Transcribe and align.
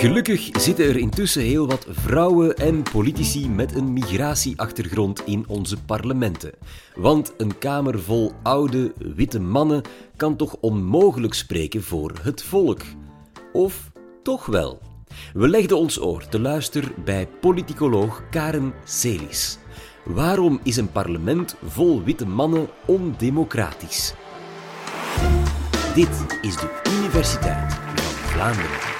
Gelukkig 0.00 0.48
zitten 0.52 0.84
er 0.84 0.96
intussen 0.96 1.42
heel 1.42 1.66
wat 1.66 1.86
vrouwen 1.90 2.56
en 2.56 2.82
politici 2.82 3.48
met 3.48 3.74
een 3.74 3.92
migratieachtergrond 3.92 5.26
in 5.26 5.44
onze 5.48 5.76
parlementen. 5.82 6.52
Want 6.94 7.32
een 7.36 7.58
kamer 7.58 8.02
vol 8.02 8.32
oude, 8.42 8.92
witte 8.98 9.40
mannen 9.40 9.82
kan 10.16 10.36
toch 10.36 10.56
onmogelijk 10.60 11.34
spreken 11.34 11.82
voor 11.82 12.12
het 12.22 12.42
volk? 12.42 12.80
Of 13.52 13.90
toch 14.22 14.46
wel? 14.46 14.80
We 15.32 15.48
legden 15.48 15.76
ons 15.76 16.00
oor 16.00 16.28
te 16.28 16.40
luisteren 16.40 16.92
bij 17.04 17.28
politicoloog 17.40 18.22
Karen 18.30 18.72
Celis. 18.84 19.58
Waarom 20.04 20.60
is 20.62 20.76
een 20.76 20.92
parlement 20.92 21.56
vol 21.64 22.02
witte 22.02 22.26
mannen 22.26 22.68
ondemocratisch? 22.84 24.14
Dit 25.94 26.26
is 26.42 26.56
de 26.56 26.80
Universiteit 26.90 27.72
van 27.72 28.30
Vlaanderen. 28.30 28.99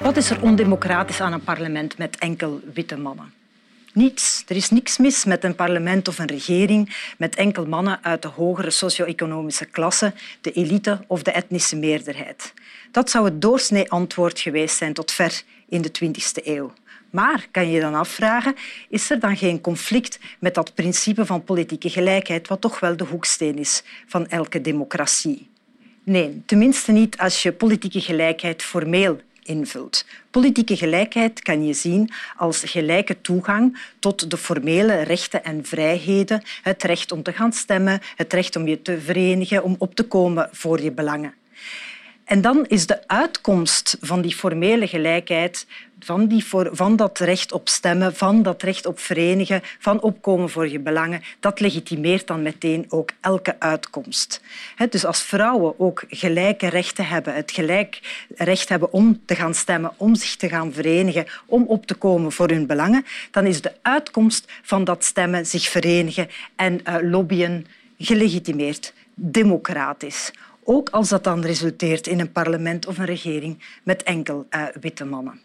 Wat 0.00 0.16
is 0.16 0.30
er 0.30 0.42
ondemocratisch 0.42 1.20
aan 1.20 1.32
een 1.32 1.44
parlement 1.44 1.98
met 1.98 2.18
enkel 2.18 2.60
witte 2.74 2.96
mannen? 2.96 3.32
Niets. 3.92 4.44
Er 4.48 4.56
is 4.56 4.70
niks 4.70 4.98
mis 4.98 5.24
met 5.24 5.44
een 5.44 5.54
parlement 5.54 6.08
of 6.08 6.18
een 6.18 6.26
regering 6.26 6.96
met 7.18 7.34
enkel 7.34 7.66
mannen 7.66 7.98
uit 8.02 8.22
de 8.22 8.28
hogere 8.28 8.70
socio-economische 8.70 9.64
klasse, 9.64 10.12
de 10.40 10.52
elite 10.52 11.04
of 11.06 11.22
de 11.22 11.30
etnische 11.30 11.76
meerderheid. 11.76 12.54
Dat 12.90 13.10
zou 13.10 13.24
het 13.24 13.42
doorsnee 13.42 13.90
antwoord 13.90 14.40
geweest 14.40 14.76
zijn 14.76 14.92
tot 14.92 15.12
ver 15.12 15.42
in 15.68 15.82
de 15.82 15.90
20e 16.04 16.44
eeuw. 16.44 16.72
Maar 17.12 17.46
kan 17.50 17.70
je 17.70 17.80
dan 17.80 17.94
afvragen, 17.94 18.54
is 18.88 19.10
er 19.10 19.20
dan 19.20 19.36
geen 19.36 19.60
conflict 19.60 20.18
met 20.38 20.54
dat 20.54 20.74
principe 20.74 21.26
van 21.26 21.44
politieke 21.44 21.90
gelijkheid, 21.90 22.48
wat 22.48 22.60
toch 22.60 22.80
wel 22.80 22.96
de 22.96 23.04
hoeksteen 23.04 23.58
is 23.58 23.82
van 24.06 24.26
elke 24.26 24.60
democratie? 24.60 25.48
Nee, 26.04 26.42
tenminste 26.46 26.92
niet 26.92 27.18
als 27.18 27.42
je 27.42 27.52
politieke 27.52 28.00
gelijkheid 28.00 28.62
formeel 28.62 29.20
invult. 29.42 30.04
Politieke 30.30 30.76
gelijkheid 30.76 31.42
kan 31.42 31.66
je 31.66 31.72
zien 31.72 32.10
als 32.36 32.62
gelijke 32.64 33.20
toegang 33.20 33.78
tot 33.98 34.30
de 34.30 34.36
formele 34.36 35.02
rechten 35.02 35.44
en 35.44 35.64
vrijheden, 35.64 36.42
het 36.62 36.82
recht 36.82 37.12
om 37.12 37.22
te 37.22 37.32
gaan 37.32 37.52
stemmen, 37.52 38.00
het 38.16 38.32
recht 38.32 38.56
om 38.56 38.68
je 38.68 38.82
te 38.82 39.00
verenigen, 39.00 39.62
om 39.62 39.74
op 39.78 39.94
te 39.94 40.04
komen 40.04 40.48
voor 40.52 40.82
je 40.82 40.92
belangen. 40.92 41.34
En 42.32 42.40
dan 42.40 42.64
is 42.68 42.86
de 42.86 43.08
uitkomst 43.08 43.96
van 44.00 44.22
die 44.22 44.34
formele 44.34 44.86
gelijkheid, 44.86 45.66
van, 45.98 46.26
die 46.26 46.44
voor, 46.44 46.68
van 46.72 46.96
dat 46.96 47.18
recht 47.18 47.52
op 47.52 47.68
stemmen, 47.68 48.16
van 48.16 48.42
dat 48.42 48.62
recht 48.62 48.86
op 48.86 48.98
verenigen, 48.98 49.60
van 49.78 50.00
opkomen 50.00 50.50
voor 50.50 50.68
je 50.68 50.78
belangen, 50.78 51.22
dat 51.40 51.60
legitimeert 51.60 52.26
dan 52.26 52.42
meteen 52.42 52.84
ook 52.88 53.10
elke 53.20 53.56
uitkomst. 53.58 54.40
dus 54.90 55.04
als 55.04 55.22
vrouwen 55.22 55.80
ook 55.80 56.04
gelijke 56.08 56.68
rechten 56.68 57.06
hebben, 57.06 57.34
het 57.34 57.50
gelijk 57.50 58.26
recht 58.36 58.68
hebben 58.68 58.92
om 58.92 59.20
te 59.24 59.34
gaan 59.34 59.54
stemmen, 59.54 59.92
om 59.96 60.14
zich 60.14 60.36
te 60.36 60.48
gaan 60.48 60.72
verenigen, 60.72 61.26
om 61.46 61.64
op 61.66 61.86
te 61.86 61.94
komen 61.94 62.32
voor 62.32 62.48
hun 62.48 62.66
belangen, 62.66 63.04
dan 63.30 63.46
is 63.46 63.60
de 63.60 63.72
uitkomst 63.82 64.52
van 64.62 64.84
dat 64.84 65.04
stemmen, 65.04 65.46
zich 65.46 65.68
verenigen 65.68 66.28
en 66.56 66.80
uh, 66.88 66.96
lobbyen 67.00 67.66
gelegitimeerd, 67.98 68.92
democratisch 69.14 70.30
ook 70.64 70.88
als 70.88 71.08
dat 71.08 71.24
dan 71.24 71.40
resulteert 71.40 72.06
in 72.06 72.20
een 72.20 72.32
parlement 72.32 72.86
of 72.86 72.98
een 72.98 73.04
regering 73.04 73.58
met 73.82 74.02
enkel 74.02 74.46
uh, 74.50 74.64
witte 74.80 75.04
mannen. 75.04 75.40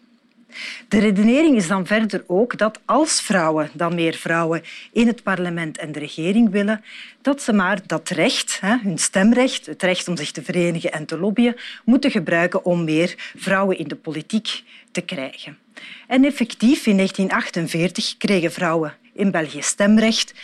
De 0.88 0.98
redenering 0.98 1.56
is 1.56 1.68
dan 1.68 1.86
verder 1.86 2.24
ook 2.26 2.58
dat 2.58 2.80
als 2.84 3.20
vrouwen 3.20 3.70
dan 3.72 3.94
meer 3.94 4.14
vrouwen 4.14 4.62
in 4.92 5.06
het 5.06 5.22
parlement 5.22 5.78
en 5.78 5.92
de 5.92 5.98
regering 5.98 6.50
willen, 6.50 6.84
dat 7.22 7.42
ze 7.42 7.52
maar 7.52 7.80
dat 7.86 8.08
recht, 8.08 8.60
hun 8.60 8.98
stemrecht, 8.98 9.66
het 9.66 9.82
recht 9.82 10.08
om 10.08 10.16
zich 10.16 10.30
te 10.30 10.42
verenigen 10.42 10.92
en 10.92 11.06
te 11.06 11.18
lobbyen, 11.18 11.56
moeten 11.84 12.10
gebruiken 12.10 12.64
om 12.64 12.84
meer 12.84 13.32
vrouwen 13.36 13.78
in 13.78 13.88
de 13.88 13.96
politiek 13.96 14.62
te 14.90 15.00
krijgen. 15.00 15.58
En 16.06 16.24
effectief, 16.24 16.86
in 16.86 16.96
1948 16.96 18.16
kregen 18.16 18.52
vrouwen 18.52 18.94
in 19.12 19.30
België 19.30 19.62
stemrecht. 19.62 20.34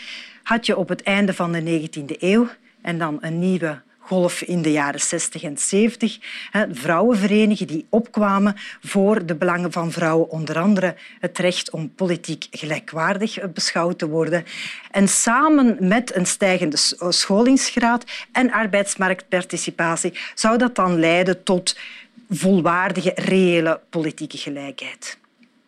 Had 0.42 0.66
je 0.66 0.76
op 0.76 0.88
het 0.88 1.02
einde 1.02 1.34
van 1.34 1.52
de 1.52 1.88
19e 1.88 2.18
eeuw 2.18 2.48
en 2.82 2.98
dan 2.98 3.18
een 3.20 3.38
nieuwe 3.38 3.80
golf 4.04 4.42
in 4.42 4.62
de 4.62 4.72
jaren 4.72 5.00
60 5.00 5.42
en 5.42 5.58
70. 5.58 6.18
Vrouwenverenigingen 6.72 7.74
die 7.74 7.86
opkwamen 7.90 8.56
voor 8.80 9.26
de 9.26 9.34
belangen 9.34 9.72
van 9.72 9.92
vrouwen, 9.92 10.30
onder 10.30 10.58
andere 10.58 10.94
het 11.20 11.38
recht 11.38 11.70
om 11.70 11.94
politiek 11.94 12.46
gelijkwaardig 12.50 13.52
beschouwd 13.52 13.98
te 13.98 14.08
worden. 14.08 14.44
En 14.90 15.08
samen 15.08 15.76
met 15.80 16.14
een 16.14 16.26
stijgende 16.26 16.76
scholingsgraad 17.08 18.04
en 18.32 18.52
arbeidsmarktparticipatie 18.52 20.12
zou 20.34 20.58
dat 20.58 20.74
dan 20.74 20.98
leiden 20.98 21.42
tot 21.42 21.76
volwaardige, 22.30 23.12
reële 23.14 23.80
politieke 23.90 24.38
gelijkheid. 24.38 25.18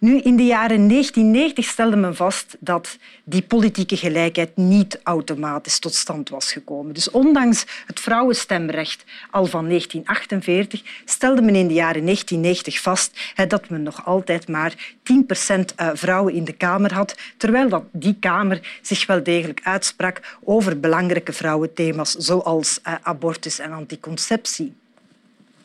Nu, 0.06 0.18
in 0.18 0.36
de 0.36 0.44
jaren 0.44 0.88
1990 0.88 1.64
stelde 1.64 1.96
men 1.96 2.16
vast 2.16 2.56
dat 2.60 2.98
die 3.24 3.42
politieke 3.42 3.96
gelijkheid 3.96 4.56
niet 4.56 5.00
automatisch 5.02 5.78
tot 5.78 5.94
stand 5.94 6.28
was 6.28 6.52
gekomen. 6.52 6.94
Dus 6.94 7.10
ondanks 7.10 7.66
het 7.86 8.00
vrouwenstemrecht 8.00 9.04
al 9.30 9.46
van 9.46 9.68
1948 9.68 10.82
stelde 11.04 11.42
men 11.42 11.54
in 11.54 11.68
de 11.68 11.74
jaren 11.74 12.04
1990 12.04 12.80
vast 12.80 13.34
dat 13.48 13.68
men 13.68 13.82
nog 13.82 14.06
altijd 14.06 14.48
maar 14.48 14.94
10% 14.98 15.74
eh, 15.76 15.90
vrouwen 15.92 16.34
in 16.34 16.44
de 16.44 16.52
Kamer 16.52 16.94
had, 16.94 17.16
terwijl 17.36 17.88
die 17.92 18.16
Kamer 18.20 18.78
zich 18.82 19.06
wel 19.06 19.22
degelijk 19.22 19.60
uitsprak 19.62 20.36
over 20.44 20.80
belangrijke 20.80 21.32
vrouwenthema's 21.32 22.12
zoals 22.12 22.80
eh, 22.82 22.94
abortus 23.02 23.58
en 23.58 23.72
anticonceptie. 23.72 24.74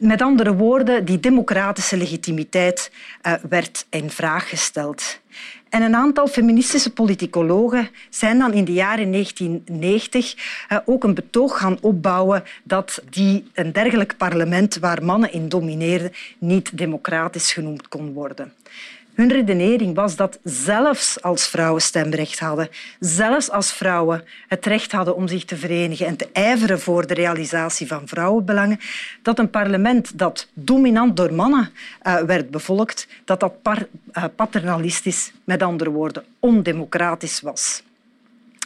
Met 0.02 0.22
andere 0.22 0.56
woorden, 0.56 1.06
die 1.06 1.20
democratische 1.20 1.98
legitimiteit 1.98 2.92
uh, 3.28 3.34
werd 3.50 3.86
in 3.90 4.10
vraag 4.10 4.50
gesteld. 4.50 5.20
En 5.70 5.82
een 5.82 5.96
aantal 5.96 6.28
feministische 6.28 6.94
politicologen 6.94 7.90
zijn 8.10 8.40
dan 8.40 8.54
in 8.54 8.66
de 8.66 8.74
jaren 8.74 9.12
1990 9.12 10.36
uh, 10.70 10.78
ook 10.86 11.04
een 11.04 11.14
betoog 11.14 11.58
gaan 11.58 11.78
opbouwen 11.82 12.44
dat 12.64 13.04
die, 13.10 13.50
een 13.54 13.72
dergelijk 13.72 14.18
parlement 14.18 14.78
waar 14.78 15.04
mannen 15.04 15.34
in 15.34 15.50
domineerden 15.50 16.12
niet 16.38 16.78
democratisch 16.78 17.54
genoemd 17.54 17.88
kon 17.88 18.14
worden. 18.14 18.54
Hun 19.22 19.32
redenering 19.32 19.96
was 19.96 20.16
dat 20.16 20.40
zelfs 20.44 21.22
als 21.22 21.48
vrouwen 21.48 21.82
stemrecht 21.82 22.40
hadden, 22.40 22.70
zelfs 23.00 23.50
als 23.50 23.74
vrouwen 23.74 24.24
het 24.48 24.66
recht 24.66 24.92
hadden 24.92 25.16
om 25.16 25.28
zich 25.28 25.46
te 25.46 25.58
verenigen 25.58 26.06
en 26.06 26.16
te 26.16 26.30
ijveren 26.34 26.80
voor 26.80 27.08
de 27.08 27.14
realisatie 27.14 27.88
van 27.88 28.08
vrouwenbelangen, 28.08 28.80
dat 29.22 29.40
een 29.40 29.50
parlement 29.50 30.18
dat 30.18 30.48
dominant 30.54 31.18
door 31.18 31.34
mannen 31.34 31.70
uh, 32.04 32.22
werd 32.22 32.50
bevolkt, 32.50 33.08
dat 33.26 33.40
dat 33.40 33.54
uh, 33.64 34.24
paternalistisch, 34.36 35.32
met 35.44 35.64
andere 35.64 35.90
woorden, 35.90 36.24
ondemocratisch 36.40 37.42
was. 37.42 37.84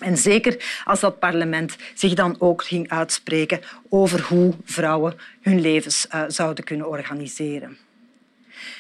En 0.02 0.18
zeker 0.18 0.82
als 0.84 1.00
dat 1.00 1.20
parlement 1.20 1.76
zich 1.94 2.14
dan 2.14 2.36
ook 2.40 2.64
ging 2.64 2.90
uitspreken 2.90 3.62
over 3.90 4.22
hoe 4.22 4.54
vrouwen 4.66 5.14
hun 5.42 5.62
levens 5.62 6.08
uh, 6.14 6.24
zouden 6.28 6.64
kunnen 6.64 6.88
organiseren. 6.90 7.78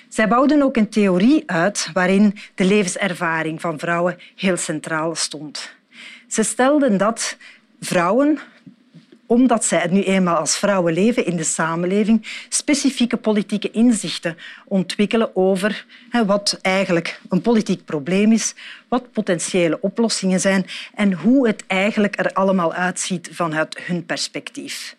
Zij 0.09 0.27
bouwden 0.27 0.61
ook 0.61 0.75
een 0.75 0.89
theorie 0.89 1.43
uit 1.45 1.89
waarin 1.93 2.35
de 2.55 2.65
levenservaring 2.65 3.61
van 3.61 3.79
vrouwen 3.79 4.17
heel 4.35 4.57
centraal 4.57 5.15
stond. 5.15 5.73
Ze 6.27 6.43
stelden 6.43 6.97
dat 6.97 7.37
vrouwen, 7.79 8.39
omdat 9.25 9.65
zij 9.65 9.87
nu 9.87 10.03
eenmaal 10.03 10.35
als 10.35 10.57
vrouwen 10.57 10.93
leven 10.93 11.25
in 11.25 11.35
de 11.35 11.43
samenleving, 11.43 12.45
specifieke 12.49 13.17
politieke 13.17 13.71
inzichten 13.71 14.37
ontwikkelen 14.65 15.35
over 15.35 15.85
wat 16.25 16.59
eigenlijk 16.61 17.21
een 17.29 17.41
politiek 17.41 17.85
probleem 17.85 18.31
is, 18.31 18.53
wat 18.87 19.11
potentiële 19.11 19.81
oplossingen 19.81 20.39
zijn 20.39 20.65
en 20.93 21.13
hoe 21.13 21.47
het 21.47 21.63
eigenlijk 21.67 22.19
er 22.19 22.33
allemaal 22.33 22.73
uitziet 22.73 23.29
vanuit 23.31 23.77
hun 23.77 24.05
perspectief. 24.05 24.95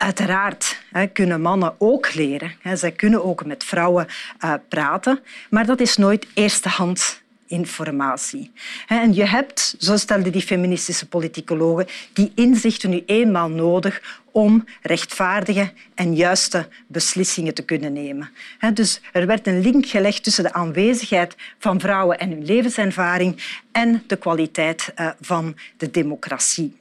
Uiteraard 0.00 0.82
hè, 0.90 1.06
kunnen 1.06 1.40
mannen 1.40 1.74
ook 1.78 2.14
leren. 2.14 2.52
Hè. 2.60 2.76
Zij 2.76 2.92
kunnen 2.92 3.24
ook 3.24 3.44
met 3.44 3.64
vrouwen 3.64 4.06
uh, 4.44 4.54
praten, 4.68 5.20
maar 5.50 5.66
dat 5.66 5.80
is 5.80 5.96
nooit 5.96 6.26
eerstehands 6.34 7.20
informatie. 7.46 8.52
En 8.86 9.14
je 9.14 9.24
hebt, 9.24 9.74
zo 9.78 9.96
stelden 9.96 10.32
die 10.32 10.42
feministische 10.42 11.08
politicologen, 11.08 11.86
die 12.12 12.32
inzichten 12.34 12.90
nu 12.90 13.02
eenmaal 13.06 13.48
nodig 13.48 14.20
om 14.30 14.64
rechtvaardige 14.82 15.72
en 15.94 16.14
juiste 16.14 16.68
beslissingen 16.86 17.54
te 17.54 17.64
kunnen 17.64 17.92
nemen. 17.92 18.30
Dus 18.74 19.00
er 19.12 19.26
werd 19.26 19.46
een 19.46 19.60
link 19.60 19.86
gelegd 19.86 20.22
tussen 20.22 20.44
de 20.44 20.52
aanwezigheid 20.52 21.36
van 21.58 21.80
vrouwen 21.80 22.18
en 22.18 22.30
hun 22.30 22.44
levenservaring 22.44 23.42
en 23.72 24.02
de 24.06 24.16
kwaliteit 24.16 24.92
eh, 24.94 25.10
van 25.20 25.56
de 25.76 25.90
democratie. 25.90 26.78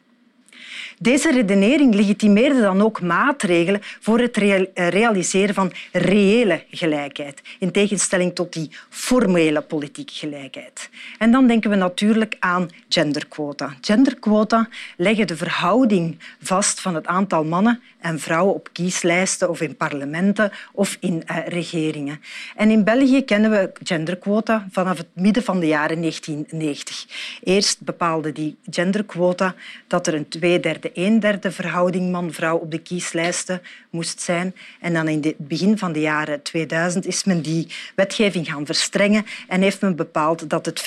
Deze 1.01 1.31
redenering 1.31 1.95
legitimeerde 1.95 2.61
dan 2.61 2.81
ook 2.81 3.01
maatregelen 3.01 3.81
voor 3.99 4.19
het 4.19 4.37
eh, 4.37 4.87
realiseren 4.89 5.55
van 5.55 5.71
reële 5.91 6.63
gelijkheid, 6.71 7.41
in 7.59 7.71
tegenstelling 7.71 8.35
tot 8.35 8.53
die 8.53 8.71
formele 8.89 9.61
politieke 9.61 10.13
gelijkheid. 10.13 10.89
En 11.17 11.31
dan 11.31 11.47
denken 11.47 11.69
we 11.69 11.75
natuurlijk 11.75 12.35
aan 12.39 12.69
genderquota. 12.89 13.73
Genderquota 13.81 14.67
leggen 14.97 15.27
de 15.27 15.37
verhouding 15.37 16.19
vast 16.41 16.81
van 16.81 16.95
het 16.95 17.07
aantal 17.07 17.43
mannen 17.43 17.81
en 17.99 18.19
vrouwen 18.19 18.53
op 18.53 18.69
kieslijsten 18.73 19.49
of 19.49 19.61
in 19.61 19.75
parlementen 19.75 20.51
of 20.73 20.97
in 20.99 21.23
uh, 21.31 21.37
regeringen. 21.47 22.21
En 22.55 22.69
in 22.69 22.83
België 22.83 23.23
kennen 23.23 23.51
we 23.51 23.71
genderquota 23.83 24.67
vanaf 24.71 24.97
het 24.97 25.07
midden 25.13 25.43
van 25.43 25.59
de 25.59 25.67
jaren 25.67 25.99
1990. 25.99 27.05
Eerst 27.43 27.81
bepaalde 27.81 28.31
die 28.31 28.57
genderquota 28.69 29.55
dat 29.87 30.07
er 30.07 30.13
een 30.13 30.27
tweederde, 30.27 30.88
een 30.93 31.19
derde 31.19 31.51
verhouding 31.51 32.11
man-vrouw 32.11 32.57
op 32.57 32.71
de 32.71 32.77
kieslijsten 32.77 33.61
moest 33.89 34.21
zijn. 34.21 34.55
En 34.79 34.93
dan 34.93 35.07
in 35.07 35.21
het 35.21 35.37
begin 35.37 35.77
van 35.77 35.91
de 35.91 35.99
jaren 35.99 36.41
2000 36.41 37.05
is 37.05 37.23
men 37.23 37.41
die 37.41 37.67
wetgeving 37.95 38.47
gaan 38.47 38.65
verstrengen 38.65 39.25
en 39.47 39.61
heeft 39.61 39.81
men 39.81 39.95
bepaald 39.95 40.49
dat 40.49 40.65
het 40.65 40.81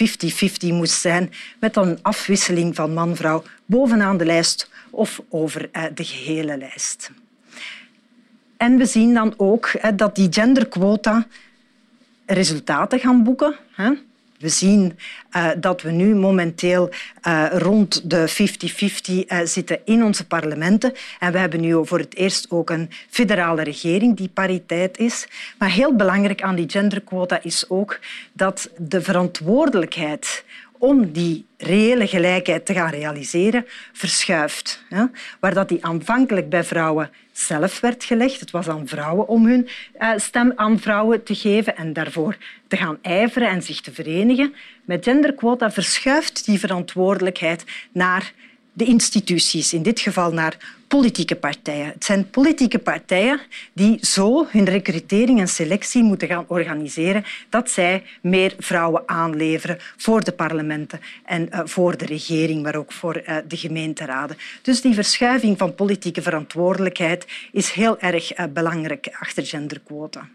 50-50 0.65 0.69
moest 0.69 1.01
zijn 1.01 1.33
met 1.61 1.77
een 1.77 1.99
afwisseling 2.03 2.75
van 2.75 2.95
man-vrouw 2.95 3.43
bovenaan 3.67 4.17
de 4.17 4.25
lijst 4.25 4.71
of 4.91 5.23
over 5.29 5.69
eh, 5.73 5.85
de 5.95 6.05
gehele 6.05 6.59
lijst. 6.59 7.11
En 8.57 8.77
we 8.77 8.87
zien 8.87 9.15
dan 9.15 9.35
ook 9.37 9.71
dat 9.97 10.17
die 10.17 10.29
genderquota 10.31 11.27
resultaten 12.27 12.99
gaan 12.99 13.23
boeken. 13.23 13.57
We 14.43 14.49
zien 14.49 14.99
uh, 15.37 15.51
dat 15.59 15.83
we 15.83 15.91
nu 15.91 16.15
momenteel 16.15 16.91
uh, 17.27 17.47
rond 17.51 18.11
de 18.11 18.31
50-50 18.31 18.35
uh, 19.27 19.41
zitten 19.45 19.79
in 19.85 20.05
onze 20.05 20.27
parlementen. 20.27 20.93
En 21.19 21.33
we 21.33 21.39
hebben 21.39 21.61
nu 21.61 21.87
voor 21.87 21.99
het 21.99 22.15
eerst 22.17 22.51
ook 22.51 22.71
een 22.71 22.91
federale 23.11 23.63
regering 23.63 24.17
die 24.17 24.29
pariteit 24.29 24.99
is. 24.99 25.29
Maar 25.59 25.71
heel 25.71 25.97
belangrijk 25.97 26.43
aan 26.43 26.55
die 26.55 26.71
genderquota 26.71 27.43
is 27.43 27.65
ook 27.69 27.99
dat 28.33 28.71
de 28.77 29.03
verantwoordelijkheid 29.03 30.45
om 30.83 31.13
die 31.13 31.47
reële 31.57 32.07
gelijkheid 32.07 32.67
te 32.67 32.73
gaan 32.73 32.91
realiseren, 32.91 33.67
verschuift. 33.93 34.85
Waar 35.41 35.55
dat 35.55 35.69
die 35.69 35.85
aanvankelijk 35.85 36.49
bij 36.49 36.65
vrouwen 36.65 37.11
zelf 37.33 37.81
werd 37.81 38.05
gelegd. 38.05 38.41
Het 38.41 38.51
was 38.51 38.69
aan 38.69 38.89
vrouwen 38.89 39.29
om 39.29 39.47
hun 39.47 39.69
eh, 39.93 40.11
stem 40.17 40.53
aan 40.57 40.81
vrouwen 40.81 41.23
te 41.23 41.35
geven 41.35 41.77
en 41.77 41.93
daarvoor 41.93 42.37
te 42.69 42.77
gaan 42.77 42.99
ijveren 43.03 43.49
en 43.49 43.63
zich 43.63 43.81
te 43.81 43.93
verenigen. 43.93 44.55
Met 44.85 45.05
genderquota 45.05 45.71
verschuift 45.71 46.45
die 46.45 46.59
verantwoordelijkheid 46.59 47.65
naar 47.93 48.33
de 48.73 48.85
instituties, 48.85 49.73
in 49.73 49.83
dit 49.83 50.01
geval 50.01 50.33
naar 50.33 50.77
politieke 50.99 51.37
partijen. 51.37 51.87
Het 51.87 52.05
zijn 52.05 52.31
politieke 52.31 52.79
partijen 52.79 53.41
die 53.73 53.99
zo 54.07 54.47
hun 54.51 54.65
recrutering 54.65 55.41
en 55.41 55.49
selectie 55.49 56.03
moeten 56.03 56.29
gaan 56.29 56.45
organiseren 56.49 57.25
dat 57.49 57.71
zij 57.71 58.03
meer 58.23 58.55
vrouwen 58.59 59.03
aanleveren 59.07 59.79
voor 59.97 60.25
de 60.25 60.33
parlementen 60.33 61.01
en 61.25 61.49
uh, 61.51 61.61
voor 61.65 61.97
de 61.97 62.05
regering, 62.05 62.63
maar 62.63 62.77
ook 62.77 62.93
voor 62.93 63.23
uh, 63.27 63.37
de 63.49 63.57
gemeenteraden. 63.57 64.37
Dus 64.63 64.81
die 64.81 64.95
verschuiving 64.95 65.59
van 65.59 65.75
politieke 65.75 66.23
verantwoordelijkheid 66.23 67.27
is 67.53 67.71
heel 67.71 67.99
erg 67.99 68.39
uh, 68.39 68.45
belangrijk 68.53 69.17
achter 69.21 69.47
genderquota. 69.47 70.29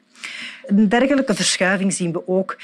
Een 0.68 0.90
dergelijke 0.90 1.36
verschuiving 1.36 1.94
zien 1.94 2.12
we 2.12 2.28
ook 2.28 2.58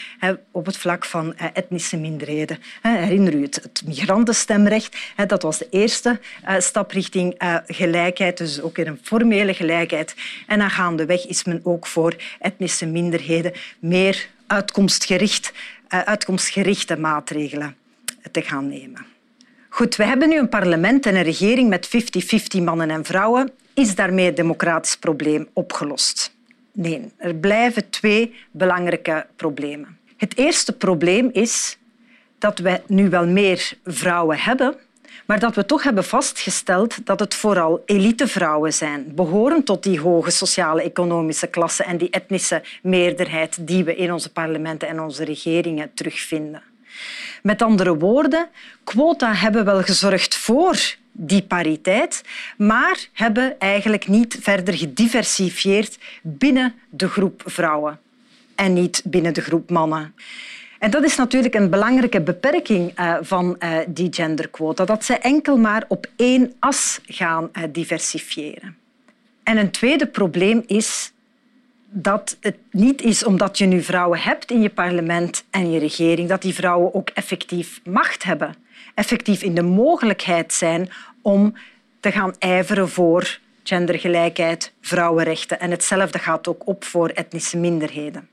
op 0.52 0.66
het 0.66 0.78
vlak 0.78 1.06
van 1.06 1.36
eh, 1.36 1.48
etnische 1.54 1.98
minderheden. 1.98 2.58
Herinner 2.82 3.34
u 3.34 3.42
het, 3.42 3.56
het 3.56 3.82
migrantenstemrecht? 3.86 4.98
Dat 5.28 5.42
was 5.42 5.58
de 5.58 5.68
eerste 5.70 6.20
eh, 6.44 6.60
stap 6.60 6.92
richting 6.92 7.34
eh, 7.34 7.56
gelijkheid, 7.68 8.38
dus 8.38 8.62
ook 8.62 8.78
in 8.78 8.88
een 8.88 9.00
formele 9.02 9.54
gelijkheid. 9.54 10.16
En 10.48 10.60
dan 10.60 10.70
gaandeweg 10.70 11.28
is 11.28 11.44
men 11.44 11.60
ook 11.64 11.88
voor 11.88 12.16
etnische 12.40 12.86
minderheden 12.86 13.54
meer 13.80 14.28
uitkomstgericht, 14.48 15.54
uitkomstgerichte 15.88 16.98
maatregelen 16.98 17.76
te 18.32 18.42
gaan 18.42 18.68
nemen. 18.68 19.06
Goed, 19.70 19.96
we 19.96 20.04
hebben 20.04 20.30
nu 20.30 20.38
een 20.38 20.50
parlement 20.50 21.06
en 21.06 21.16
een 21.16 21.24
regering 21.24 21.70
met 21.70 21.88
50-50 22.60 22.64
mannen 22.64 22.90
en 22.90 23.06
vrouwen. 23.06 23.52
Is 23.74 23.96
daarmee 23.96 24.26
het 24.26 24.36
democratisch 24.36 24.98
probleem 24.98 25.48
opgelost? 25.54 26.33
Nee, 26.74 27.12
er 27.18 27.36
blijven 27.36 27.90
twee 27.90 28.36
belangrijke 28.52 29.26
problemen. 29.36 29.98
Het 30.18 30.38
eerste 30.38 30.74
probleem 30.74 31.30
is 31.32 31.78
dat 32.38 32.60
we 32.60 32.82
nu 32.88 33.10
wel 33.10 33.28
meer 33.28 33.74
vrouwen 33.84 34.38
hebben, 34.38 34.76
maar 35.26 35.40
dat 35.40 35.56
we 35.56 35.66
toch 35.66 35.84
hebben 35.84 36.04
vastgesteld 36.04 37.06
dat 37.06 37.20
het 37.20 37.34
vooral 37.34 37.82
elitevrouwen 37.86 38.74
zijn, 38.74 39.16
behorend 39.16 39.66
tot 39.66 39.84
die 39.84 40.00
hoge 40.00 40.32
sociale 40.32 40.82
economische 40.82 41.48
klasse 41.48 41.84
en 41.84 41.98
die 41.98 42.10
etnische 42.10 42.64
meerderheid 42.82 43.68
die 43.68 43.84
we 43.84 43.96
in 43.96 44.14
onze 44.14 44.32
parlementen 44.32 44.88
en 44.88 45.00
onze 45.00 45.24
regeringen 45.24 45.94
terugvinden. 45.94 46.73
Met 47.44 47.62
andere 47.62 47.98
woorden, 47.98 48.48
quota 48.84 49.34
hebben 49.34 49.66
wel 49.66 49.82
gezorgd 49.82 50.36
voor 50.36 50.96
die 51.12 51.42
pariteit, 51.42 52.24
maar 52.58 53.08
hebben 53.14 53.60
eigenlijk 53.60 54.08
niet 54.08 54.38
verder 54.42 54.74
gediversifieerd 54.74 55.98
binnen 56.22 56.74
de 56.90 57.08
groep 57.08 57.44
vrouwen 57.46 58.00
en 58.56 58.74
niet 58.74 59.02
binnen 59.06 59.34
de 59.34 59.42
groep 59.42 59.70
mannen. 59.70 60.14
En 60.80 60.92
dat 60.92 61.04
is 61.04 61.16
natuurlijk 61.16 61.54
een 61.56 61.70
belangrijke 61.70 62.22
beperking 62.22 63.00
uh, 63.00 63.16
van 63.22 63.56
uh, 63.60 63.78
die 63.88 64.14
genderquota, 64.14 64.86
dat 64.86 65.06
ze 65.06 65.14
enkel 65.18 65.58
maar 65.58 65.86
op 65.88 66.08
één 66.16 66.54
as 66.60 67.00
gaan 67.06 67.50
uh, 67.54 67.64
diversifiëren. 67.72 68.78
En 69.44 69.58
een 69.58 69.72
tweede 69.72 70.08
probleem 70.08 70.64
is 70.66 71.12
dat 71.94 72.38
het 72.40 72.58
niet 72.72 73.02
is 73.02 73.24
omdat 73.24 73.58
je 73.58 73.66
nu 73.66 73.82
vrouwen 73.82 74.20
hebt 74.20 74.52
in 74.52 74.62
je 74.62 74.70
parlement 74.70 75.44
en 75.50 75.72
je 75.72 75.80
regering, 75.80 76.30
dat 76.30 76.42
die 76.42 76.54
vrouwen 76.54 76.94
ook 76.94 77.10
effectief 77.10 77.82
macht 77.84 78.24
hebben 78.24 78.56
effectief 78.94 79.42
in 79.42 79.56
de 79.56 79.62
mogelijkheid 79.62 80.54
zijn 80.54 80.90
om 81.22 81.54
te 82.00 82.12
gaan 82.12 82.36
ijveren 82.40 82.90
voor 82.90 83.40
gendergelijkheid, 83.64 84.74
vrouwenrechten. 84.82 85.60
En 85.60 85.72
hetzelfde 85.72 86.20
gaat 86.20 86.48
ook 86.48 86.68
op 86.68 86.84
voor 86.84 87.10
etnische 87.10 87.58
minderheden. 87.58 88.28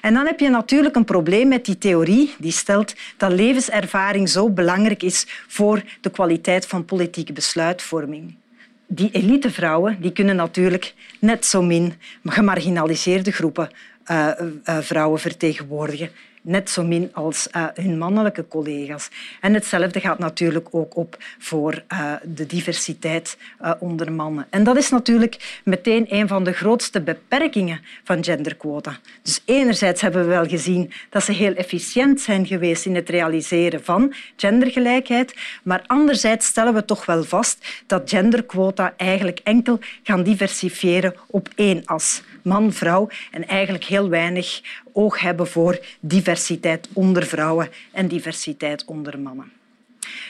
En 0.00 0.14
dan 0.14 0.26
heb 0.26 0.40
je 0.40 0.48
natuurlijk 0.48 0.96
een 0.96 1.04
probleem 1.04 1.48
met 1.48 1.64
die 1.64 1.78
theorie 1.78 2.34
die 2.38 2.52
stelt 2.52 2.94
dat 3.16 3.32
levenservaring 3.32 4.28
zo 4.28 4.50
belangrijk 4.50 5.02
is 5.02 5.26
voor 5.48 5.82
de 6.00 6.10
kwaliteit 6.10 6.66
van 6.66 6.84
politieke 6.84 7.32
besluitvorming. 7.32 8.36
Die 8.86 9.10
elitevrouwen 9.10 10.00
die 10.00 10.12
kunnen 10.12 10.36
natuurlijk 10.36 10.94
net 11.20 11.44
zo 11.44 11.62
min 11.62 11.94
gemarginaliseerde 12.24 13.32
groepen 13.32 13.70
uh, 14.10 14.28
uh, 14.38 14.78
vrouwen 14.78 15.20
vertegenwoordigen 15.20 16.10
net 16.46 16.70
zo 16.70 16.82
min 16.82 17.10
als 17.12 17.48
uh, 17.56 17.66
hun 17.74 17.98
mannelijke 17.98 18.48
collega's. 18.48 19.08
En 19.40 19.54
hetzelfde 19.54 20.00
gaat 20.00 20.18
natuurlijk 20.18 20.68
ook 20.70 20.96
op 20.96 21.16
voor 21.38 21.82
uh, 21.92 22.12
de 22.24 22.46
diversiteit 22.46 23.38
uh, 23.62 23.72
onder 23.78 24.12
mannen. 24.12 24.46
En 24.50 24.64
dat 24.64 24.76
is 24.76 24.90
natuurlijk 24.90 25.60
meteen 25.64 26.06
een 26.08 26.28
van 26.28 26.44
de 26.44 26.52
grootste 26.52 27.00
beperkingen 27.00 27.80
van 28.04 28.24
genderquota. 28.24 28.98
Dus 29.22 29.42
enerzijds 29.44 30.00
hebben 30.00 30.20
we 30.22 30.28
wel 30.28 30.46
gezien 30.46 30.92
dat 31.10 31.24
ze 31.24 31.32
heel 31.32 31.54
efficiënt 31.54 32.20
zijn 32.20 32.46
geweest 32.46 32.86
in 32.86 32.94
het 32.94 33.08
realiseren 33.08 33.84
van 33.84 34.14
gendergelijkheid, 34.36 35.34
maar 35.62 35.84
anderzijds 35.86 36.46
stellen 36.46 36.74
we 36.74 36.84
toch 36.84 37.06
wel 37.06 37.24
vast 37.24 37.84
dat 37.86 38.10
genderquota 38.10 38.94
eigenlijk 38.96 39.40
enkel 39.42 39.78
gaan 40.02 40.22
diversifiëren 40.22 41.14
op 41.26 41.48
één 41.54 41.82
as 41.84 42.22
man-vrouw 42.42 43.08
en 43.30 43.46
eigenlijk 43.46 43.84
heel 43.84 44.08
weinig 44.08 44.60
oog 44.96 45.20
hebben 45.20 45.46
voor 45.46 45.78
diversiteit 46.00 46.88
onder 46.92 47.26
vrouwen 47.26 47.68
en 47.92 48.08
diversiteit 48.08 48.84
onder 48.84 49.18
mannen. 49.18 49.52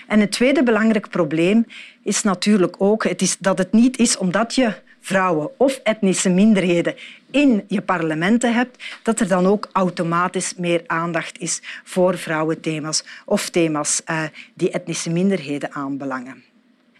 En 0.06 0.20
het 0.20 0.32
tweede 0.32 0.62
belangrijk 0.62 1.08
probleem 1.08 1.66
is 2.02 2.22
natuurlijk 2.22 2.74
ook 2.78 3.04
het 3.04 3.22
is 3.22 3.36
dat 3.38 3.58
het 3.58 3.72
niet 3.72 3.98
is 3.98 4.16
omdat 4.16 4.54
je 4.54 4.74
vrouwen 5.00 5.50
of 5.56 5.80
etnische 5.82 6.30
minderheden 6.30 6.94
in 7.30 7.64
je 7.68 7.82
parlementen 7.82 8.54
hebt, 8.54 8.84
dat 9.02 9.20
er 9.20 9.28
dan 9.28 9.46
ook 9.46 9.68
automatisch 9.72 10.54
meer 10.56 10.82
aandacht 10.86 11.38
is 11.38 11.62
voor 11.84 12.18
vrouwenthema's 12.18 13.04
of 13.24 13.50
thema's 13.50 14.02
uh, 14.10 14.22
die 14.54 14.70
etnische 14.70 15.10
minderheden 15.10 15.72
aanbelangen. 15.72 16.45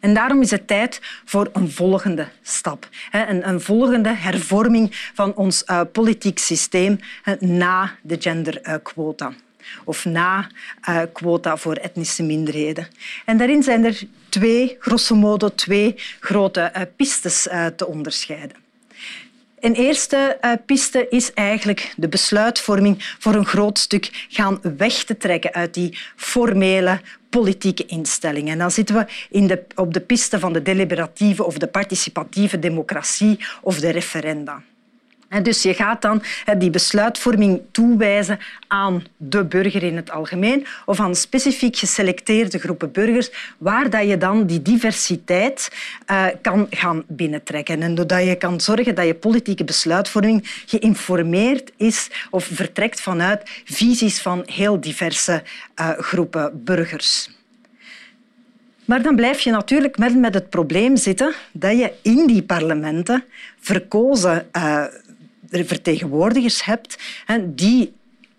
En 0.07 0.15
daarom 0.15 0.43
is 0.43 0.51
het 0.51 0.67
tijd 0.67 1.01
voor 1.25 1.49
een 1.53 1.71
volgende 1.71 2.27
stap. 2.43 2.89
Een, 3.11 3.61
volgende 3.61 4.15
hervorming 4.15 5.11
van 5.15 5.35
ons 5.35 5.63
uh, 5.67 5.81
politiek 5.93 6.39
systeem 6.39 6.99
na 7.39 7.97
de 8.03 8.17
genderquota. 8.19 9.33
Of 9.85 10.05
na 10.05 10.51
uh, 10.89 11.03
quota 11.13 11.57
voor 11.57 11.75
etnische 11.75 12.23
minderheden. 12.23 12.89
En 13.25 13.39
daarin 13.39 13.63
zijn 13.63 13.85
er 13.85 14.03
twee, 14.29 14.77
grosso 14.81 15.15
modo, 15.15 15.55
twee 15.55 15.95
grote 16.21 16.73
uh, 16.77 16.83
pistes 16.97 17.43
te 17.77 17.87
onderscheiden. 17.87 18.66
Een 19.61 19.75
eerste 19.75 20.39
uh, 20.41 20.53
piste 20.67 21.09
is 21.09 21.33
eigenlijk 21.35 21.95
de 21.97 22.09
besluitvorming 22.09 23.15
voor 23.19 23.35
een 23.35 23.47
groot 23.47 23.79
stuk 23.79 24.27
gaan 24.29 24.61
weg 24.77 25.05
te 25.05 25.17
trekken 25.17 25.53
uit 25.53 25.75
die 25.75 25.99
formele 26.17 27.01
politieke 27.31 27.87
instellingen. 27.87 28.53
En 28.53 28.59
dan 28.59 28.71
zitten 28.71 28.95
we 28.95 29.07
in 29.31 29.47
de, 29.47 29.65
op 29.75 29.95
de 29.95 30.01
piste 30.01 30.39
van 30.39 30.53
de 30.53 30.63
deliberatieve 30.63 31.45
of 31.45 31.59
de 31.59 31.67
participatieve 31.67 32.59
democratie 32.59 33.39
of 33.63 33.81
de 33.81 33.91
referenda. 33.91 34.63
Dus 35.43 35.63
je 35.63 35.75
gaat 35.75 36.03
dan 36.03 36.23
die 36.59 36.71
besluitvorming 36.71 37.61
toewijzen 37.71 38.39
aan 38.67 39.05
de 39.17 39.45
burger 39.45 39.83
in 39.83 39.97
het 39.97 40.11
algemeen 40.11 40.67
of 40.85 41.01
aan 41.01 41.15
specifiek 41.15 41.77
geselecteerde 41.77 42.59
groepen 42.59 42.93
burgers, 42.93 43.31
waar 43.59 43.91
dat 43.91 44.09
je 44.09 44.19
dan 44.19 44.47
die 44.47 44.63
diversiteit 44.63 45.71
uh, 46.11 46.27
kan 46.43 46.67
gaan 46.71 47.05
binnentrekken. 47.07 47.83
En 47.83 47.95
doordat 47.95 48.25
je 48.25 48.37
kan 48.37 48.61
zorgen 48.61 48.95
dat 48.95 49.07
je 49.07 49.15
politieke 49.15 49.65
besluitvorming 49.65 50.63
geïnformeerd 50.67 51.73
is 51.77 52.11
of 52.31 52.45
vertrekt 52.53 53.01
vanuit 53.01 53.43
visies 53.65 54.23
van 54.23 54.43
heel 54.47 54.81
diverse 54.81 55.43
uh, 55.81 55.91
groepen 55.99 56.65
burgers. 56.65 57.31
Maar 58.85 59.03
dan 59.03 59.17
blijf 59.17 59.41
je 59.41 59.51
natuurlijk 59.51 59.99
met, 59.99 60.17
met 60.17 60.35
het 60.35 60.51
probleem 60.51 60.97
zitten 60.97 61.35
dat 61.53 61.79
je 61.79 61.93
in 62.03 62.27
die 62.27 62.43
parlementen 62.43 63.25
verkozen 63.61 64.47
uh, 64.53 64.85
vertegenwoordigers 65.51 66.65
hebt 66.65 66.99
die 67.45 67.95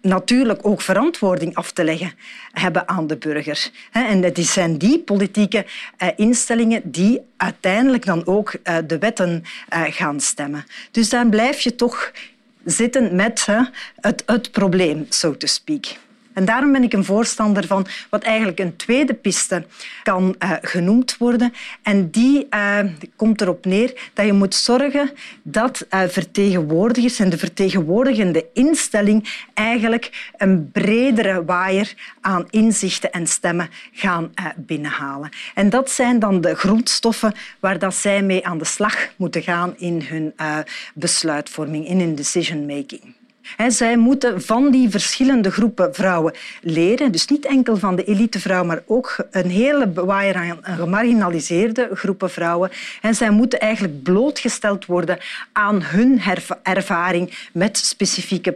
natuurlijk 0.07 0.59
ook 0.61 0.81
verantwoording 0.81 1.55
af 1.55 1.71
te 1.71 1.83
leggen 1.83 2.13
hebben 2.51 2.87
aan 2.87 3.07
de 3.07 3.17
burger. 3.17 3.69
En 3.91 4.23
het 4.23 4.37
zijn 4.39 4.77
die 4.77 4.99
politieke 4.99 5.65
eh, 5.97 6.07
instellingen 6.15 6.91
die 6.91 7.21
uiteindelijk 7.37 8.05
dan 8.05 8.25
ook 8.25 8.53
eh, 8.63 8.77
de 8.87 8.97
wetten 8.97 9.43
eh, 9.69 9.83
gaan 9.87 10.19
stemmen. 10.19 10.65
Dus 10.91 11.09
dan 11.09 11.29
blijf 11.29 11.59
je 11.59 11.75
toch 11.75 12.11
zitten 12.65 13.15
met 13.15 13.47
het, 13.95 14.23
het 14.25 14.51
probleem, 14.51 15.05
so 15.09 15.37
to 15.37 15.47
speak. 15.47 15.85
En 16.37 16.45
daarom 16.45 16.71
ben 16.71 16.83
ik 16.83 16.93
een 16.93 17.05
voorstander 17.05 17.67
van 17.67 17.87
wat 18.09 18.23
eigenlijk 18.23 18.59
een 18.59 18.75
tweede 18.75 19.13
piste 19.13 19.65
kan 20.03 20.35
uh, 20.39 20.51
genoemd 20.61 21.17
worden. 21.17 21.53
En 21.81 22.09
die 22.09 22.47
uh, 22.49 22.79
komt 23.15 23.41
erop 23.41 23.65
neer 23.65 24.09
dat 24.13 24.25
je 24.25 24.33
moet 24.33 24.55
zorgen 24.55 25.11
dat 25.43 25.85
uh, 25.89 26.01
vertegenwoordigers 26.07 27.19
en 27.19 27.29
de 27.29 27.37
vertegenwoordigende 27.37 28.45
instelling 28.53 29.45
eigenlijk 29.53 30.31
een 30.37 30.71
bredere 30.71 31.45
waaier 31.45 31.93
aan 32.21 32.47
inzichten 32.49 33.11
en 33.11 33.27
stemmen 33.27 33.69
gaan 33.91 34.33
binnenhalen. 34.55 35.29
En 35.53 35.69
dat 35.69 35.91
zijn 35.91 36.19
dan 36.19 36.41
de 36.41 36.55
grondstoffen 36.55 37.33
waar 37.59 37.79
dat 37.79 37.95
zij 37.95 38.21
mee 38.21 38.45
aan 38.47 38.57
de 38.57 38.65
slag 38.65 39.07
moeten 39.15 39.41
gaan 39.41 39.73
in 39.77 40.01
hun 40.01 40.33
besluitvorming, 40.93 41.87
in 41.87 41.99
hun 41.99 42.15
decision 42.15 42.65
making. 42.65 43.15
Zij 43.67 43.97
moeten 43.97 44.41
van 44.41 44.71
die 44.71 44.89
verschillende 44.89 45.51
groepen 45.51 45.93
vrouwen 45.93 46.33
leren. 46.61 47.11
Dus 47.11 47.27
niet 47.27 47.45
enkel 47.45 47.77
van 47.77 47.95
de 47.95 48.03
elitevrouw, 48.03 48.63
maar 48.63 48.83
ook 48.85 49.15
een 49.31 49.49
hele 49.49 49.91
waaier 49.93 50.35
aan 50.35 50.77
gemarginaliseerde 50.77 51.89
groepen 51.93 52.29
vrouwen. 52.29 52.71
En 53.01 53.15
zij 53.15 53.29
moeten 53.29 53.59
eigenlijk 53.59 54.03
blootgesteld 54.03 54.85
worden 54.85 55.17
aan 55.51 55.81
hun 55.83 56.21
ervaring 56.63 57.47
met 57.53 57.77
specifieke 57.77 58.51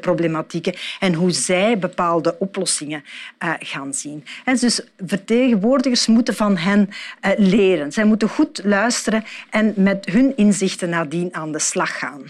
problematieken 0.00 0.74
en 1.00 1.14
hoe 1.14 1.30
zij 1.30 1.78
bepaalde 1.78 2.36
oplossingen 2.38 3.04
uh, 3.44 3.52
gaan 3.58 3.94
zien. 3.94 4.24
En 4.44 4.56
dus 4.56 4.80
vertegenwoordigers 5.06 6.06
moeten 6.06 6.34
van 6.34 6.56
hen 6.56 6.88
uh, 6.88 7.30
leren. 7.36 7.92
Zij 7.92 8.04
moeten 8.04 8.28
goed 8.28 8.60
luisteren 8.64 9.24
en 9.50 9.72
met 9.76 10.06
hun 10.06 10.32
inzichten 10.36 10.88
nadien 10.88 11.34
aan 11.34 11.52
de 11.52 11.58
slag 11.58 11.98
gaan. 11.98 12.22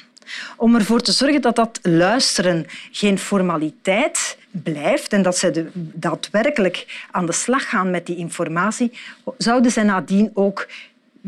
Om 0.57 0.75
ervoor 0.75 1.01
te 1.01 1.13
zorgen 1.13 1.41
dat 1.43 1.57
dat 1.57 1.79
luisteren 1.83 2.67
geen 2.91 3.19
formaliteit 3.19 4.39
blijft 4.51 5.13
en 5.13 5.23
dat 5.23 5.39
ze 5.39 5.71
daadwerkelijk 5.75 7.07
aan 7.11 7.27
de 7.27 7.33
slag 7.33 7.69
gaan 7.69 7.91
met 7.91 8.07
die 8.07 8.17
informatie, 8.17 8.93
zouden 9.39 9.71
ze 9.71 9.83
nadien 9.83 10.31
ook 10.35 10.69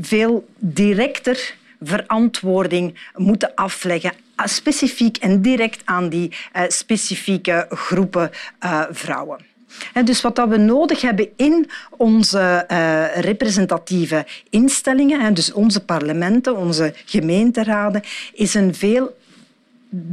veel 0.00 0.48
directer 0.58 1.54
verantwoording 1.80 2.98
moeten 3.14 3.54
afleggen 3.54 4.12
specifiek 4.44 5.16
en 5.16 5.42
direct 5.42 5.82
aan 5.84 6.08
die 6.08 6.32
uh, 6.56 6.62
specifieke 6.68 7.66
groepen 7.70 8.30
uh, 8.64 8.84
vrouwen. 8.90 9.38
Dus 10.04 10.20
wat 10.20 10.48
we 10.48 10.56
nodig 10.56 11.00
hebben 11.00 11.28
in 11.36 11.70
onze 11.96 12.64
uh, 12.70 13.16
representatieve 13.16 14.26
instellingen, 14.50 15.34
dus 15.34 15.52
onze 15.52 15.84
parlementen, 15.84 16.56
onze 16.56 16.94
gemeenteraden, 17.04 18.02
is 18.32 18.54
een 18.54 18.74
veel 18.74 19.16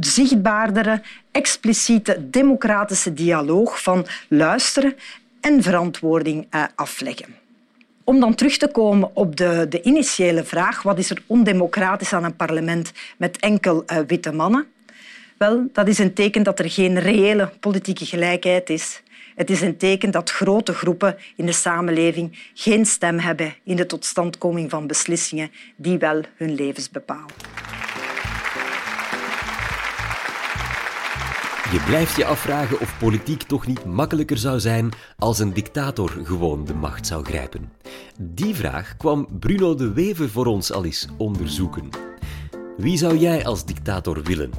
zichtbaardere, 0.00 1.02
expliciete 1.30 2.30
democratische 2.30 3.14
dialoog 3.14 3.82
van 3.82 4.06
luisteren 4.28 4.96
en 5.40 5.62
verantwoording 5.62 6.46
uh, 6.54 6.64
afleggen. 6.74 7.34
Om 8.04 8.20
dan 8.20 8.34
terug 8.34 8.56
te 8.56 8.68
komen 8.68 9.10
op 9.14 9.36
de, 9.36 9.66
de, 9.68 9.82
initiële 9.82 10.44
vraag, 10.44 10.82
wat 10.82 10.98
is 10.98 11.10
er 11.10 11.22
ondemocratisch 11.26 12.12
aan 12.12 12.24
een 12.24 12.36
parlement 12.36 12.92
met 13.16 13.38
enkel 13.38 13.84
uh, 13.86 13.98
witte 14.06 14.32
mannen? 14.32 14.66
Wel, 15.36 15.68
dat 15.72 15.88
is 15.88 15.98
een 15.98 16.12
teken 16.12 16.42
dat 16.42 16.58
er 16.58 16.70
geen 16.70 16.98
reële 16.98 17.50
politieke 17.60 18.06
gelijkheid 18.06 18.70
is 18.70 19.02
het 19.36 19.50
is 19.50 19.60
een 19.60 19.76
teken 19.76 20.10
dat 20.10 20.30
grote 20.30 20.74
groepen 20.74 21.16
in 21.36 21.46
de 21.46 21.52
samenleving 21.52 22.50
geen 22.54 22.86
stem 22.86 23.18
hebben 23.18 23.54
in 23.64 23.76
de 23.76 23.86
totstandkoming 23.86 24.70
van 24.70 24.86
beslissingen 24.86 25.50
die 25.76 25.98
wel 25.98 26.22
hun 26.36 26.54
levens 26.54 26.90
bepalen. 26.90 27.34
Je 31.72 31.82
blijft 31.86 32.16
je 32.16 32.24
afvragen 32.24 32.80
of 32.80 32.98
politiek 32.98 33.42
toch 33.42 33.66
niet 33.66 33.84
makkelijker 33.84 34.38
zou 34.38 34.60
zijn 34.60 34.90
als 35.18 35.38
een 35.38 35.52
dictator 35.52 36.10
gewoon 36.22 36.64
de 36.64 36.74
macht 36.74 37.06
zou 37.06 37.24
grijpen. 37.24 37.72
Die 38.18 38.54
vraag 38.54 38.96
kwam 38.96 39.28
Bruno 39.38 39.74
de 39.74 39.92
Wever 39.92 40.30
voor 40.30 40.46
ons 40.46 40.72
al 40.72 40.84
eens 40.84 41.08
onderzoeken. 41.16 41.88
Wie 42.76 42.98
zou 42.98 43.16
jij 43.16 43.44
als 43.44 43.64
dictator 43.64 44.22
willen? 44.22 44.50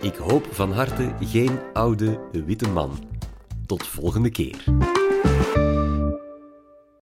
Ik 0.00 0.14
hoop 0.14 0.46
van 0.50 0.72
harte 0.72 1.14
geen 1.20 1.58
oude 1.72 2.20
witte 2.46 2.68
man. 2.68 3.13
Tot 3.66 3.86
volgende 3.86 4.30
keer. 4.30 4.64